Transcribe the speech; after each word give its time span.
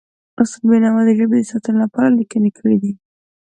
استاد 0.41 0.63
بینوا 0.69 1.01
د 1.05 1.09
ژبې 1.19 1.37
د 1.39 1.43
ساتنې 1.51 1.77
لپاره 1.83 2.15
لیکنې 2.19 2.51
کړی 2.57 2.77
دي. 2.83 2.91